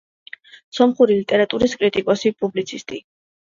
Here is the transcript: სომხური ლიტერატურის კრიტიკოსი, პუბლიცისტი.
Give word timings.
სომხური 0.77 1.17
ლიტერატურის 1.19 1.77
კრიტიკოსი, 1.83 2.35
პუბლიცისტი. 2.43 3.07